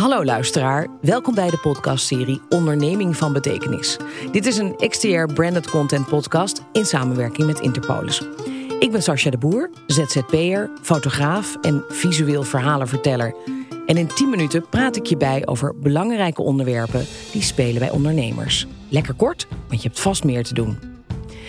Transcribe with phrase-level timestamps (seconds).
[0.00, 3.96] Hallo luisteraar, welkom bij de podcastserie Onderneming van Betekenis.
[4.32, 8.22] Dit is een XTR branded content podcast in samenwerking met Interpolis.
[8.78, 13.34] Ik ben Sascha de Boer, ZZP'er, fotograaf en visueel verhalenverteller.
[13.86, 18.66] En in 10 minuten praat ik je bij over belangrijke onderwerpen die spelen bij ondernemers.
[18.88, 20.78] Lekker kort, want je hebt vast meer te doen.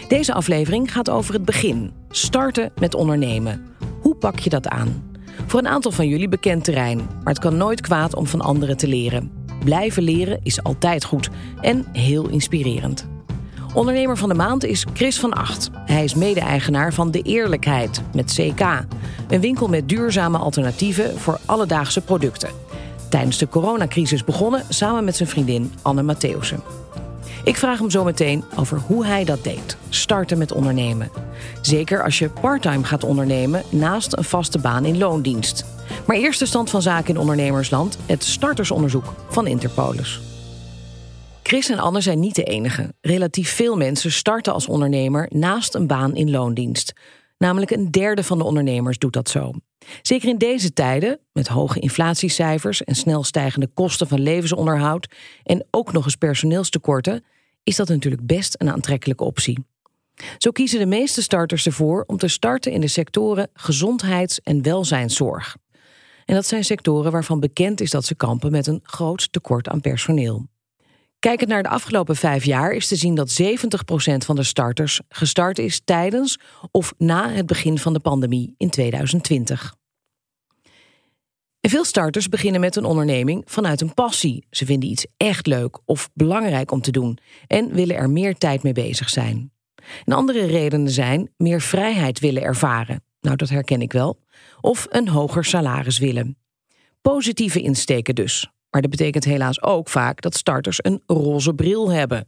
[0.07, 1.91] Deze aflevering gaat over het begin.
[2.09, 3.65] Starten met ondernemen.
[4.01, 5.10] Hoe pak je dat aan?
[5.47, 8.77] Voor een aantal van jullie bekend terrein, maar het kan nooit kwaad om van anderen
[8.77, 9.31] te leren.
[9.63, 11.29] Blijven leren is altijd goed
[11.61, 13.07] en heel inspirerend.
[13.73, 15.69] Ondernemer van de maand is Chris van Acht.
[15.73, 18.85] Hij is mede-eigenaar van De Eerlijkheid met CK.
[19.29, 22.49] Een winkel met duurzame alternatieven voor alledaagse producten.
[23.09, 26.63] Tijdens de coronacrisis begonnen samen met zijn vriendin Anne Mattheusen.
[27.43, 29.77] Ik vraag hem zo meteen over hoe hij dat deed.
[29.89, 31.11] Starten met ondernemen.
[31.61, 35.65] Zeker als je parttime gaat ondernemen naast een vaste baan in loondienst.
[36.07, 40.19] Maar eerst de stand van zaken in ondernemersland, het startersonderzoek van Interpolis.
[41.43, 42.93] Chris en Anne zijn niet de enige.
[43.01, 46.93] Relatief veel mensen starten als ondernemer naast een baan in loondienst.
[47.37, 49.51] Namelijk een derde van de ondernemers doet dat zo.
[50.01, 55.07] Zeker in deze tijden, met hoge inflatiecijfers en snel stijgende kosten van levensonderhoud
[55.43, 57.23] en ook nog eens personeelstekorten,
[57.63, 59.65] is dat natuurlijk best een aantrekkelijke optie.
[60.37, 65.57] Zo kiezen de meeste starters ervoor om te starten in de sectoren gezondheids- en welzijnszorg.
[66.25, 69.81] En dat zijn sectoren waarvan bekend is dat ze kampen met een groot tekort aan
[69.81, 70.47] personeel.
[71.21, 73.45] Kijkend naar de afgelopen vijf jaar is te zien dat 70%
[74.25, 76.39] van de starters gestart is tijdens
[76.71, 79.75] of na het begin van de pandemie in 2020.
[81.59, 84.45] En veel starters beginnen met een onderneming vanuit een passie.
[84.49, 88.63] Ze vinden iets echt leuk of belangrijk om te doen en willen er meer tijd
[88.63, 89.51] mee bezig zijn.
[90.05, 93.03] En andere redenen zijn meer vrijheid willen ervaren.
[93.19, 94.19] Nou, dat herken ik wel.
[94.61, 96.37] Of een hoger salaris willen.
[97.01, 98.51] Positieve insteken dus.
[98.71, 102.27] Maar dat betekent helaas ook vaak dat starters een roze bril hebben.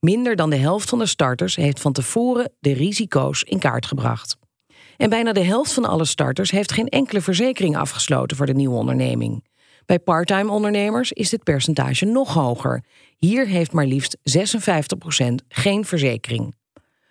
[0.00, 4.36] Minder dan de helft van de starters heeft van tevoren de risico's in kaart gebracht.
[4.96, 8.76] En bijna de helft van alle starters heeft geen enkele verzekering afgesloten voor de nieuwe
[8.76, 9.44] onderneming.
[9.86, 12.84] Bij parttime ondernemers is dit percentage nog hoger.
[13.16, 14.20] Hier heeft maar liefst 56%
[15.48, 16.54] geen verzekering.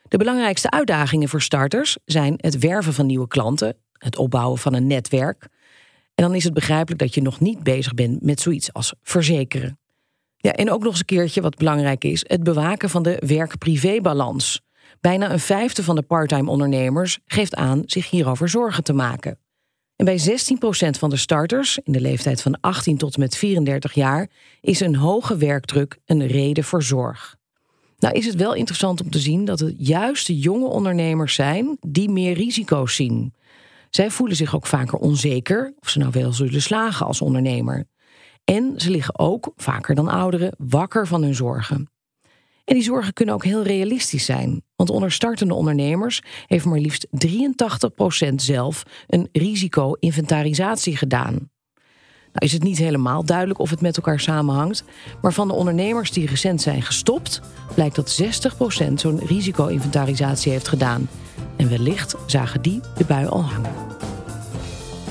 [0.08, 4.88] De belangrijkste uitdagingen voor starters zijn het werven van nieuwe klanten, het opbouwen van een
[4.88, 5.48] netwerk.
[6.18, 9.80] En dan is het begrijpelijk dat je nog niet bezig bent met zoiets als verzekeren.
[10.38, 14.62] Ja, en ook nog eens een keertje wat belangrijk is: het bewaken van de werk-privé-balans.
[15.02, 19.40] Bijna een vijfde van de parttime ondernemers geeft aan zich hierover zorgen te maken.
[19.96, 20.24] En bij 16%
[21.00, 24.30] van de starters in de leeftijd van 18 tot en met 34 jaar
[24.62, 27.36] is een hoge werkdruk een reden voor zorg.
[28.00, 31.78] Nou is het wel interessant om te zien dat het juist de jonge ondernemers zijn
[31.88, 33.34] die meer risico's zien.
[33.90, 37.88] Zij voelen zich ook vaker onzeker of ze nou wel zullen slagen als ondernemer.
[38.44, 41.90] En ze liggen ook, vaker dan ouderen, wakker van hun zorgen.
[42.66, 44.64] En die zorgen kunnen ook heel realistisch zijn.
[44.76, 51.50] Want onder startende ondernemers heeft maar liefst 83% zelf een risico-inventarisatie gedaan.
[52.34, 54.84] Nou is het niet helemaal duidelijk of het met elkaar samenhangt.
[55.22, 57.42] Maar van de ondernemers die recent zijn gestopt,
[57.74, 58.22] blijkt dat
[58.90, 61.10] 60% zo'n risico-inventarisatie heeft gedaan.
[61.56, 63.72] En wellicht zagen die de bui al hangen.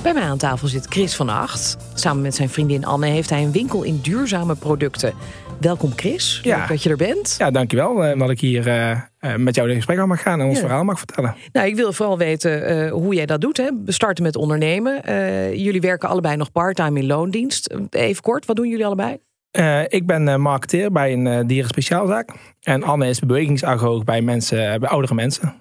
[0.03, 1.76] Bij mij aan tafel zit Chris van Acht.
[1.94, 5.12] Samen met zijn vriendin Anne heeft hij een winkel in duurzame producten.
[5.60, 6.59] Welkom Chris, Ja.
[6.59, 7.34] leuk dat je er bent.
[7.38, 10.41] Ja, dankjewel uh, dat ik hier uh, uh, met jou in gesprek aan mag gaan
[10.41, 10.64] en ons Ja.
[10.64, 11.34] verhaal mag vertellen.
[11.53, 13.56] Nou, ik wil vooral weten eh, hoe jij dat doet.
[13.56, 13.69] Hè?
[13.84, 15.04] We starten met ondernemen.
[15.04, 17.75] Eh, jullie werken allebei nog parttime in loondienst.
[17.91, 19.16] Even kort, wat doen jullie allebei?
[19.50, 22.31] Eh, ik ben eh, marketeer bij een uh, dierenspeciaalzaak.
[22.62, 25.54] En Anne is bewegingsagoog bij, mensen, eh, bij oudere mensen.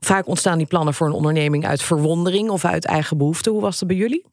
[0.00, 3.50] Vaak ontstaan die plannen voor een onderneming uit verwondering of uit eigen behoefte.
[3.50, 4.24] Hoe was dat bij jullie?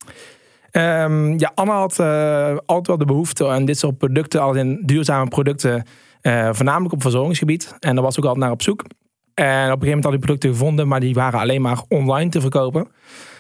[0.72, 4.84] Um, ja, Anne had uh, altijd wel de behoefte aan dit soort producten, als in
[4.86, 5.84] duurzame producten,
[6.22, 7.76] uh, voornamelijk op verzorgingsgebied.
[7.80, 8.84] En daar was ook altijd naar op zoek.
[9.34, 12.30] En op een gegeven moment had die producten gevonden, maar die waren alleen maar online
[12.30, 12.88] te verkopen.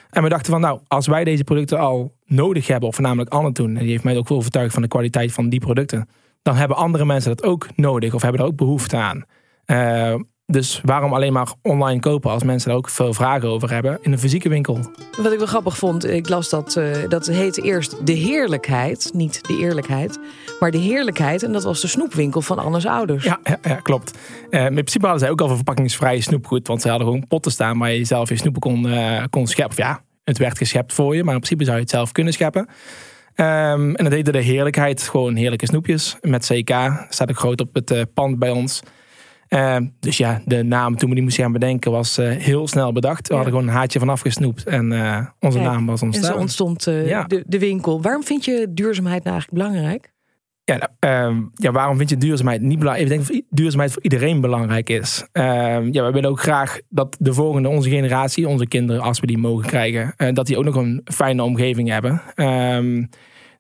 [0.09, 3.51] En we dachten van, nou, als wij deze producten al nodig hebben, of voornamelijk Anne
[3.51, 6.09] toen, en die heeft mij ook wel overtuigd van de kwaliteit van die producten,
[6.42, 9.24] dan hebben andere mensen dat ook nodig of hebben er ook behoefte aan.
[9.65, 10.19] Uh,
[10.51, 14.12] dus waarom alleen maar online kopen als mensen er ook veel vragen over hebben in
[14.12, 14.80] een fysieke winkel?
[15.22, 19.48] Wat ik wel grappig vond, ik las dat uh, dat heette eerst de heerlijkheid, niet
[19.48, 20.19] de eerlijkheid,
[20.60, 21.44] maar de heerlijkheid.
[21.44, 23.24] En dat was de snoepwinkel van Anne's ouders.
[23.24, 24.18] Ja, ja, ja klopt.
[24.50, 27.52] Uh, in principe hadden zij ook al een verpakkingsvrije snoepgoed, want ze hadden gewoon potten
[27.52, 29.78] staan waar je zelf je snoepen kon, uh, kon scheppen.
[29.78, 32.34] Of ja, het werd geschept voor je, maar in principe zou je het zelf kunnen
[32.34, 32.68] scheppen.
[33.36, 36.74] Um, en dat heette de heerlijkheid, gewoon heerlijke snoepjes met CK.
[37.10, 38.81] Staat ook groot op het pand bij ons.
[39.50, 42.92] Ehm, dus ja, de naam toen we die moesten gaan bedenken was eh, heel snel
[42.92, 43.28] bedacht.
[43.28, 46.34] We hadden gewoon een haartje vanaf gesnoept en eh, onze Kijk, naam was En ontstaan.
[46.34, 47.24] zo ontstond eh, Ja.
[47.24, 48.01] de, de winkel.
[48.01, 50.12] Waarom vind je duurzaamheid nou eigenlijk belangrijk?
[50.63, 53.10] Ja, nou, ehm, ja, waarom vind je duurzaamheid niet belangrijk?
[53.10, 55.25] Ik denk dat duurzaamheid voor iedereen belangrijk is.
[55.31, 59.28] Ehm, ja, we willen ook graag dat de volgende, onze generatie, onze kinderen, als we
[59.28, 62.22] die mogen krijgen, dat die ook nog een fijne omgeving hebben.
[62.36, 63.04] Ehm,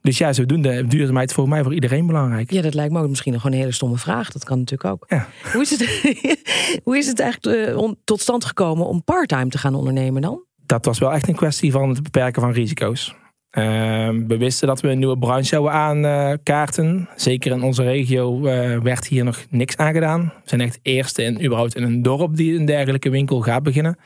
[0.01, 2.51] dus ja, zodoende duurzaamheid voor mij voor iedereen belangrijk.
[2.51, 4.31] Ja, dat lijkt me ook misschien nog een hele stomme vraag.
[4.31, 5.05] Dat kan natuurlijk ook.
[5.07, 5.27] Ja.
[5.53, 6.01] Hoe, is het,
[6.83, 10.43] hoe is het eigenlijk eh, tot stand gekomen om parttime te gaan ondernemen dan?
[10.65, 13.15] Dat was wel echt een kwestie van het beperken van risico's.
[13.49, 17.09] Ehm, we wisten dat we een nieuwe branche zouden aankaarten.
[17.15, 20.21] Zeker in onze regio eh, werd hier nog niks aan gedaan.
[20.21, 23.63] We zijn echt de eerste in, überhaupt in een dorp die een dergelijke winkel gaat
[23.63, 23.97] beginnen.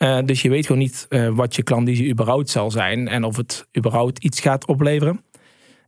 [0.00, 3.36] Eh, dus je weet gewoon niet eh, wat je klandizie überhaupt zal zijn en of
[3.36, 5.24] het überhaupt iets gaat opleveren.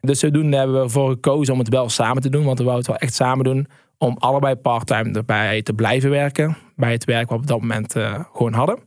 [0.00, 2.84] Dus zodoende hebben we ervoor gekozen om het wel samen te doen, want we wouden
[2.84, 3.66] het wel echt samen doen.
[3.98, 6.56] Om allebei parttime erbij te blijven werken.
[6.76, 8.78] Bij het werk wat we op dat moment eh, gewoon hadden.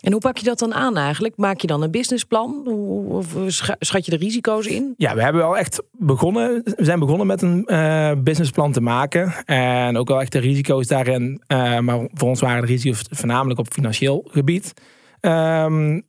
[0.00, 1.36] En hoe pak je dat dan aan eigenlijk?
[1.36, 2.66] Maak je dan een businessplan?
[3.08, 4.94] Of scha- schat je de risico's in?
[4.96, 6.62] Ja, we hebben wel echt begonnen.
[6.64, 9.32] We zijn begonnen met een eh, businessplan te maken.
[9.44, 11.42] En ook wel echt de risico's daarin.
[11.46, 14.72] eh, maar voor ons waren de risico's voornamelijk op financieel gebied.
[15.20, 16.00] Ehm,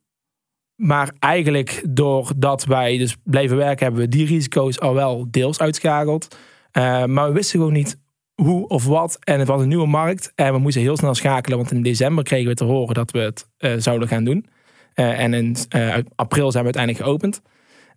[0.74, 6.36] maar eigenlijk doordat wij dus bleven werken, hebben we die risico's al wel deels uitschakeld.
[6.70, 7.98] Eh, maar we wisten gewoon niet
[8.42, 9.18] hoe of wat.
[9.20, 10.32] En het was een nieuwe markt.
[10.34, 11.58] En we moesten heel snel schakelen.
[11.58, 14.46] Want in december kregen we te horen dat we het eh, zouden gaan doen.
[14.94, 17.40] Eh, en in eh, april zijn we uiteindelijk geopend.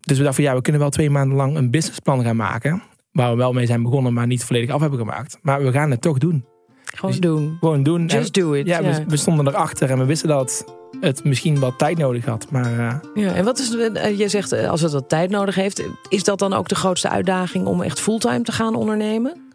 [0.01, 2.81] Dus we dachten van ja, we kunnen wel twee maanden lang een businessplan gaan maken.
[3.11, 5.37] Waar we wel mee zijn begonnen, maar niet volledig af hebben gemaakt.
[5.41, 6.45] Maar we gaan het toch doen.
[6.85, 7.57] Gewoon Dus- doen.
[7.59, 8.05] Gewoon doen.
[8.05, 8.67] Just En- do it.
[8.67, 10.65] ja, We, we stonden erachter en we wisten dat
[11.01, 12.51] het misschien wat tijd nodig had.
[12.51, 13.69] Maar Ja, en wat is,
[14.17, 17.65] je zegt als het wat tijd nodig heeft, is dat dan ook de grootste uitdaging
[17.65, 19.50] om echt fulltime te gaan ondernemen?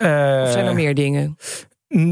[0.00, 1.36] Eh, Of zijn er meer dingen?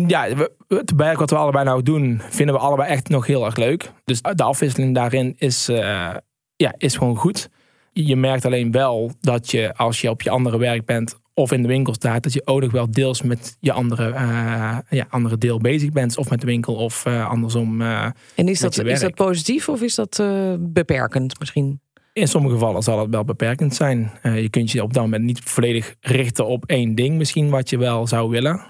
[0.07, 3.45] Ja, we- het werk wat we allebei nou doen, vinden we allebei echt nog heel
[3.45, 3.91] erg leuk.
[4.05, 6.11] Dus de afwisseling daarin is, eh,
[6.57, 7.49] ja, is gewoon goed.
[7.93, 11.63] Je merkt alleen wel dat je als je op je andere werk bent of in
[11.63, 15.39] de winkel staat, dat je ook nog wel deels met je andere, eh, ja, andere
[15.39, 16.17] deel bezig bent.
[16.17, 17.81] Of met de winkel of andersom.
[17.83, 20.23] En is dat, is dat positief of is dat
[20.61, 21.81] beperkend misschien?
[22.19, 24.11] In sommige gevallen zal het wel beperkend zijn.
[24.23, 27.71] Eh, je kunt je op dat moment niet volledig richten op één ding misschien wat
[27.71, 28.61] je wel zou willen.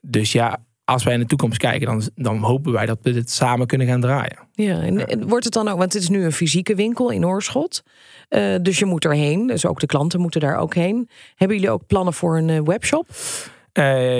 [0.00, 3.30] Dus ja, als wij in de toekomst kijken, dan, dan hopen wij dat we dit
[3.30, 4.38] samen kunnen gaan draaien.
[4.52, 7.26] Ja, en, en wordt het dan ook, want het is nu een fysieke winkel in
[7.26, 7.82] Oorschot.
[8.28, 11.08] Eh, dus je moet erheen, dus ook de klanten moeten daar ook heen.
[11.34, 13.06] Hebben jullie ook plannen voor een eh, webshop?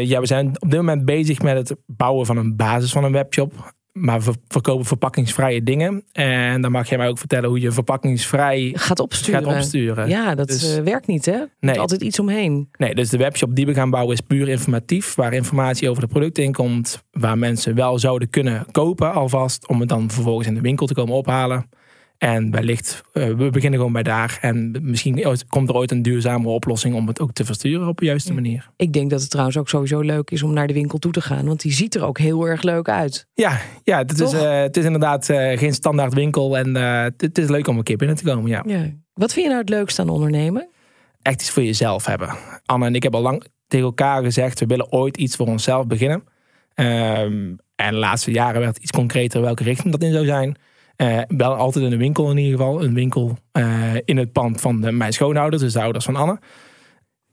[0.02, 3.12] Ja, we zijn op dit moment bezig met het bouwen van een basis van een
[3.12, 3.74] webshop.
[3.94, 6.04] Maar we verkopen verpakkingsvrije dingen.
[6.12, 9.44] En dan mag jij mij ook vertellen hoe je verpakkingsvrij Gaat opsturen.
[9.44, 10.08] gaat opsturen.
[10.08, 11.32] Ja, dat Dus- eh, werkt niet hè?
[11.32, 11.80] Er Nee.
[11.80, 12.68] altijd iets omheen.
[12.78, 15.14] Nee, dus de webshop die we gaan bouwen is puur informatief.
[15.14, 17.02] Waar informatie over de producten in komt.
[17.10, 19.68] Waar mensen wel zouden kunnen kopen alvast.
[19.68, 21.68] Om het dan vervolgens in de winkel te komen ophalen.
[22.18, 24.38] En wellicht, eh, we beginnen gewoon bij daar.
[24.40, 27.98] En misschien ooit- komt er ooit een duurzamere oplossing om het ook te versturen op
[27.98, 28.70] de juiste manier.
[28.76, 31.20] Ik denk dat het trouwens ook sowieso leuk is om naar de winkel toe te
[31.20, 31.46] gaan.
[31.46, 33.26] Want die ziet er ook heel erg leuk uit.
[33.34, 36.58] Ja, ja het, is, eh, het is inderdaad eh, geen standaard winkel.
[36.58, 38.50] En het, is leuk om een keer binnen te komen.
[38.50, 38.62] Ja.
[38.66, 38.90] Ja.
[39.14, 40.68] Wat vind je nou het leukste aan ondernemen?
[41.22, 42.28] Echt iets voor jezelf hebben.
[42.64, 44.60] Anne en ik hebben al lang tegen elkaar gezegd...
[44.60, 46.24] we willen ooit iets voor onszelf beginnen.
[46.74, 50.56] Ehm, en de laatste jaren werd het iets concreter welke richting dat in zou zijn.
[50.96, 52.82] Eh, wel altijd in een winkel in ieder geval.
[52.82, 56.38] Een winkel eh, in het pand van de, mijn schoonouders, dus de ouders van Anne.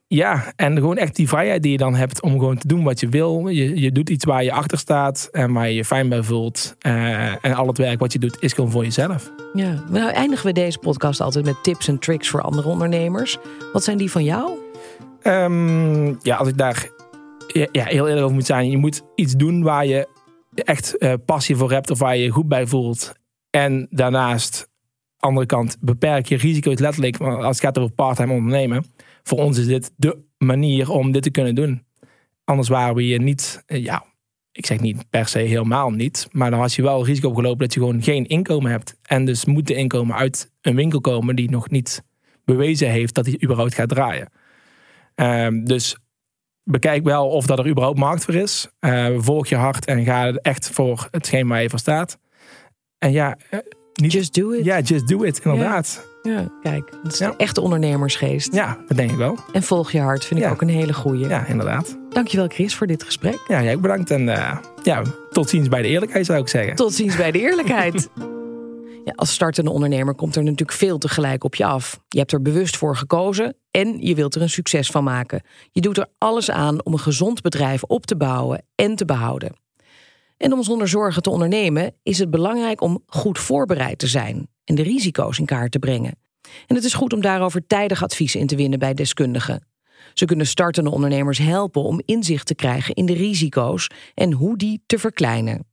[0.07, 2.99] Ja, en gewoon echt die vrijheid die je dan hebt om gewoon te doen wat
[2.99, 3.47] je wil.
[3.47, 6.75] Je, je doet iets waar je achter staat en waar je je fijn bij voelt.
[6.79, 9.31] Eh, en al het werk wat je doet is gewoon voor jezelf.
[9.53, 9.83] Ja.
[9.89, 13.37] Nou eindigen we deze podcast altijd met tips en tricks voor andere ondernemers.
[13.73, 14.51] Wat zijn die van jou?
[15.21, 16.89] Ehm, ja, als ik daar
[17.71, 18.69] ja, heel eerlijk over moet zijn.
[18.69, 20.07] Je moet iets doen waar je
[20.53, 23.13] echt passie voor hebt of waar je je goed bij voelt.
[23.51, 24.69] En daarnaast,
[25.17, 27.17] andere kant, beperk je risico's letterlijk.
[27.17, 28.85] Als het gaat over parttime ondernemen.
[29.23, 31.83] Voor ons is dit de manier om dit te kunnen doen.
[32.43, 34.05] Anders waren we je niet, eh, ja,
[34.51, 36.27] ik zeg niet per se helemaal niet.
[36.31, 38.99] Maar dan had je wel risico opgelopen dat je gewoon geen inkomen hebt.
[39.01, 42.03] En dus moet de inkomen uit een winkel komen die nog niet
[42.45, 44.29] bewezen heeft dat hij überhaupt gaat draaien.
[45.15, 45.97] Ehm, dus
[46.63, 48.69] bekijk wel of dat er überhaupt markt voor is.
[48.79, 52.19] Eh, volg je hart en ga echt voor hetgeen waar je voor staat.
[53.01, 53.59] En ja, eh,
[53.93, 54.65] niet, Just do it.
[54.65, 56.05] ja just do it, inderdaad.
[56.21, 57.29] Ja, kijk, dat is Ja.
[57.29, 58.53] de echte ondernemersgeest.
[58.53, 59.37] Ja, dat denk ik wel.
[59.53, 60.51] En volg je hart, vind ik Ja.
[60.51, 61.27] ook een hele goeie.
[61.27, 61.97] Ja, inderdaad.
[62.09, 63.39] Dankjewel Chris voor dit gesprek.
[63.47, 64.11] Ja, jij ook bedankt.
[64.11, 66.75] En eh, ja, tot ziens bij de eerlijkheid zou ik zeggen.
[66.75, 68.09] Tot ziens bij de eerlijkheid.
[69.05, 71.99] Ja, als startende ondernemer komt er natuurlijk veel tegelijk op je af.
[72.07, 75.41] Je hebt er bewust voor gekozen en je wilt er een succes van maken.
[75.71, 79.55] Je doet er alles aan om een gezond bedrijf op te bouwen en te behouden.
[80.41, 84.75] En om zonder zorgen te ondernemen is het belangrijk om goed voorbereid te zijn en
[84.75, 86.17] de risico's in kaart te brengen.
[86.67, 89.67] En het is goed om daarover tijdig advies in te winnen bij deskundigen.
[90.13, 94.83] Ze kunnen startende ondernemers helpen om inzicht te krijgen in de risico's en hoe die
[94.85, 95.67] te verkleinen.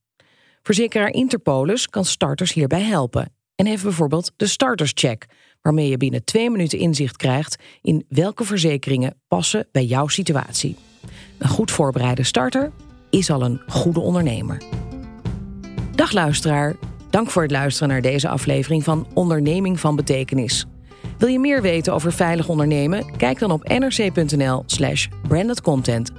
[0.62, 5.26] Verzekeraar Interpolis kan starters hierbij helpen en heeft bijvoorbeeld de starterscheck,
[5.62, 10.76] waarmee je binnen twee minuten inzicht krijgt in welke verzekeringen passen bij jouw situatie.
[11.38, 12.72] Een goed voorbereide starter
[13.10, 14.62] is al een goede ondernemer.
[15.94, 16.76] Dag luisteraar,
[17.10, 20.66] dank voor het luisteren naar deze aflevering van Onderneming van Betekenis.
[21.18, 23.16] Wil je meer weten over veilig ondernemen?
[23.16, 26.12] Kijk dan op nrc.nl/slash brandedcontent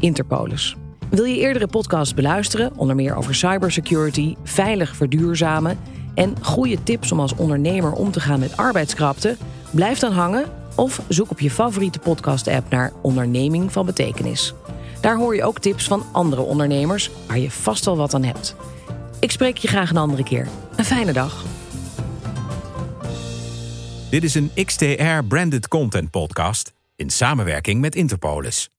[0.00, 0.76] interpolis.
[1.10, 5.78] Wil je eerdere podcasts beluisteren, onder meer over cybersecurity, veilig verduurzamen
[6.14, 9.36] en goede tips om als ondernemer om te gaan met arbeidskrapte?
[9.70, 10.44] Blijf dan hangen
[10.76, 14.54] of zoek op je favoriete podcast-app naar Onderneming van Betekenis.
[15.02, 18.56] Daar hoor je ook tips van andere ondernemers waar je vast wel wat aan hebt.
[19.20, 20.48] Ik spreek je graag een andere keer.
[20.76, 21.44] Een fijne dag.
[24.10, 28.71] Dit is een XTR branded content podcast in samenwerking met Interpolis.